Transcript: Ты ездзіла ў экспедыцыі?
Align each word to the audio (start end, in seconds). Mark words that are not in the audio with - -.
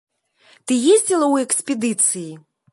Ты 0.69 0.73
ездзіла 0.95 1.25
ў 1.33 1.49
экспедыцыі? 1.49 2.29